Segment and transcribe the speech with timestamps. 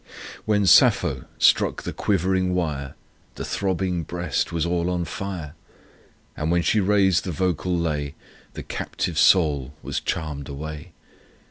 [0.45, 2.95] 1 When Sappho struck the quivering wire,
[3.35, 5.53] The throbbing breast was all on fire;
[6.35, 8.15] And when she raised the vocal lay,
[8.53, 10.93] The captive soul was charm'd away!